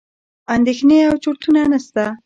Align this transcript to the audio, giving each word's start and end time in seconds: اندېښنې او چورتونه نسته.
اندېښنې 0.55 0.99
او 1.09 1.15
چورتونه 1.23 1.61
نسته. 1.71 2.05